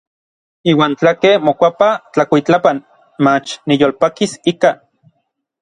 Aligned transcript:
Iuan 0.71 0.91
tlakej 1.01 1.35
mokuapa 1.45 1.89
tlakuitlapan, 2.13 2.77
mach 3.23 3.49
niyolpakis 3.67 4.33
ika. 4.51 4.71